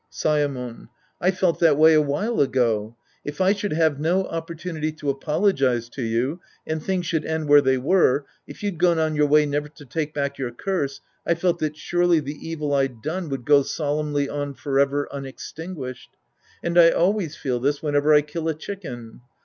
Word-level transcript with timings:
Saemon. 0.11 0.89
I 1.21 1.29
felt 1.29 1.59
that 1.59 1.77
way 1.77 1.93
a 1.93 2.01
while 2.01 2.41
ago. 2.41 2.95
If 3.23 3.39
I 3.39 3.53
should 3.53 3.73
have 3.73 3.99
no 3.99 4.23
opportunity 4.25 4.91
to 4.93 5.11
apologize 5.11 5.89
to 5.89 6.01
you, 6.01 6.39
and 6.65 6.81
things 6.81 7.05
should 7.05 7.23
end 7.23 7.47
where 7.47 7.61
they 7.61 7.77
were, 7.77 8.25
if 8.47 8.63
you'd 8.63 8.79
gone 8.79 8.97
on 8.97 9.15
your 9.15 9.27
way 9.27 9.45
never 9.45 9.69
to 9.69 9.85
take 9.85 10.11
back 10.11 10.39
your 10.39 10.49
curse, 10.49 11.01
I 11.23 11.35
felt 11.35 11.59
that 11.59 11.77
surely 11.77 12.19
the 12.19 12.33
evil 12.33 12.73
I'd 12.73 13.03
done 13.03 13.29
would 13.29 13.45
go 13.45 13.61
solemnly 13.61 14.27
on 14.27 14.55
forever 14.55 15.07
unextinguished. 15.13 16.17
And 16.63 16.79
I 16.79 16.89
always 16.89 17.35
feel 17.35 17.59
this 17.59 17.83
whenever 17.83 18.11
I 18.11 18.23
Idll 18.23 18.49
a 18.49 18.53
chicken. 18.55 19.21